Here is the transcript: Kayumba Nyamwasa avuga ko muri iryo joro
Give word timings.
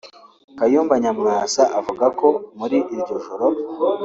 Kayumba 0.57 0.93
Nyamwasa 1.03 1.63
avuga 1.79 2.05
ko 2.19 2.29
muri 2.59 2.77
iryo 2.95 3.15
joro 3.25 3.45